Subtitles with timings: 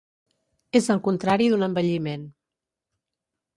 [0.79, 2.27] És el contrari d'un embelliment.